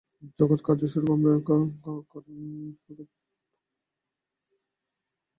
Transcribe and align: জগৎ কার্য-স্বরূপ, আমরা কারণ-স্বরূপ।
জগৎ 0.39 0.59
কার্য-স্বরূপ, 0.63 1.09
আমরা 1.11 1.33
কারণ-স্বরূপ। 1.47 3.09